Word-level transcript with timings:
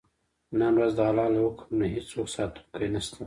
نن 0.59 0.73
ورځ 0.77 0.93
د 0.97 1.01
الله 1.09 1.27
له 1.33 1.39
حکم 1.45 1.67
نه 1.79 1.85
هېڅوک 1.93 2.27
ساتونکی 2.35 2.87
نه 2.93 3.01
شته. 3.05 3.17